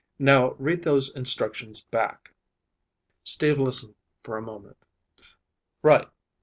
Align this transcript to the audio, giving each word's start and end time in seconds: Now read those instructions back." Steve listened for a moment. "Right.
Now 0.17 0.53
read 0.53 0.81
those 0.81 1.15
instructions 1.15 1.83
back." 1.83 2.33
Steve 3.23 3.59
listened 3.59 3.93
for 4.23 4.35
a 4.35 4.41
moment. 4.41 4.77
"Right. 5.83 6.09